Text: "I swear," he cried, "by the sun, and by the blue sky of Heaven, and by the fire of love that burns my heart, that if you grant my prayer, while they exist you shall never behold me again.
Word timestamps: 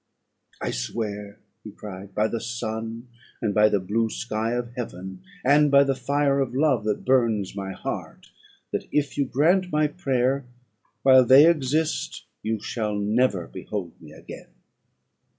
"I 0.59 0.71
swear," 0.71 1.37
he 1.63 1.69
cried, 1.69 2.15
"by 2.15 2.27
the 2.27 2.41
sun, 2.41 3.07
and 3.39 3.53
by 3.53 3.69
the 3.69 3.79
blue 3.79 4.09
sky 4.09 4.53
of 4.53 4.73
Heaven, 4.73 5.21
and 5.45 5.69
by 5.69 5.83
the 5.83 5.93
fire 5.93 6.39
of 6.39 6.55
love 6.55 6.85
that 6.85 7.05
burns 7.05 7.55
my 7.55 7.73
heart, 7.73 8.31
that 8.71 8.87
if 8.91 9.15
you 9.15 9.25
grant 9.25 9.71
my 9.71 9.85
prayer, 9.85 10.43
while 11.03 11.23
they 11.23 11.47
exist 11.47 12.25
you 12.41 12.59
shall 12.59 12.95
never 12.95 13.45
behold 13.45 13.93
me 14.01 14.11
again. 14.11 14.47